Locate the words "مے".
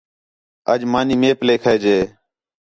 1.21-1.31